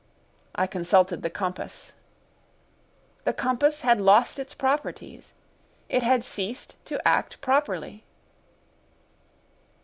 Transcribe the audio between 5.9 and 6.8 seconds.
had ceased